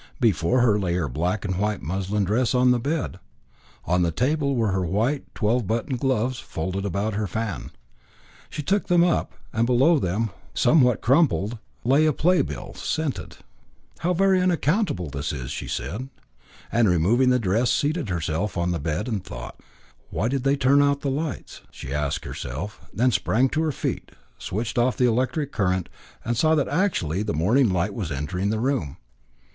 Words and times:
Before 0.19 0.61
her 0.61 0.79
lay 0.79 0.95
her 0.95 1.07
black 1.07 1.45
and 1.45 1.59
white 1.59 1.83
muslin 1.83 2.23
dress 2.23 2.55
on 2.55 2.71
the 2.71 2.79
bed; 2.79 3.19
on 3.85 4.01
the 4.01 4.09
table 4.09 4.55
were 4.55 4.71
her 4.71 4.83
white 4.83 5.25
twelve 5.35 5.67
button 5.67 5.95
gloves 5.95 6.39
folded 6.39 6.85
about 6.85 7.13
her 7.13 7.27
fan. 7.27 7.69
She 8.49 8.63
took 8.63 8.87
them 8.87 9.03
up, 9.03 9.33
and 9.53 9.67
below 9.67 9.99
them, 9.99 10.31
somewhat 10.55 11.01
crumpled, 11.03 11.59
lay 11.83 12.07
the 12.07 12.13
play 12.13 12.41
bill, 12.41 12.73
scented. 12.73 13.37
"How 13.99 14.11
very 14.11 14.41
unaccountable 14.41 15.07
this 15.11 15.31
is," 15.31 15.51
she 15.51 15.67
said; 15.67 16.09
and 16.71 16.89
removing 16.89 17.29
the 17.29 17.37
dress, 17.37 17.69
seated 17.71 18.09
herself 18.09 18.57
on 18.57 18.71
the 18.71 18.79
bed 18.79 19.07
and 19.07 19.23
thought. 19.23 19.59
"Why 20.09 20.29
did 20.29 20.41
they 20.43 20.55
turn 20.55 20.81
out 20.81 21.01
the 21.01 21.11
lights?" 21.11 21.61
she 21.69 21.93
asked 21.93 22.25
herself, 22.25 22.81
then 22.91 23.11
sprang 23.11 23.49
to 23.49 23.61
her 23.61 23.71
feet, 23.71 24.09
switched 24.39 24.79
off 24.79 24.97
the 24.97 25.05
electric 25.05 25.51
current, 25.51 25.89
and 26.25 26.35
saw 26.35 26.55
that 26.55 26.67
actually 26.69 27.21
the 27.21 27.35
morning 27.35 27.69
light 27.69 27.93
was 27.93 28.11
entering 28.11 28.49
the 28.49 28.59
room. 28.59 28.97